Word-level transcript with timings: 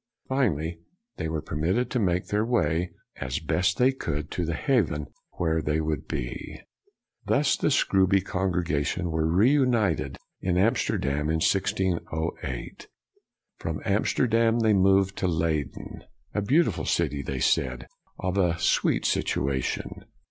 Finally, 0.27 0.79
they 1.17 1.27
were 1.29 1.43
permitted 1.43 1.91
to 1.91 1.99
make 1.99 2.25
their 2.25 2.43
way, 2.43 2.89
as 3.17 3.37
best 3.37 3.77
they 3.77 3.91
could, 3.91 4.31
to 4.31 4.45
the 4.45 4.55
haven 4.55 5.05
where 5.33 5.61
they 5.61 5.79
would 5.79 6.07
be. 6.07 6.59
Thus 7.27 7.55
the 7.55 7.69
Scrooby 7.69 8.19
congregation 8.21 9.11
were 9.11 9.27
reunited 9.31 10.17
in 10.41 10.57
Amsterdam 10.57 11.29
in 11.29 11.35
1608. 11.37 12.87
From 13.59 13.79
Amsterdam, 13.85 14.61
they 14.61 14.73
moved 14.73 15.17
to 15.17 15.27
Leyden:" 15.27 16.03
a 16.33 16.41
beautiful 16.41 16.85
city," 16.85 17.21
they 17.21 17.39
said," 17.39 17.85
of 18.17 18.39
a 18.39 18.57
sweet 18.57 19.05
situation. 19.05 20.05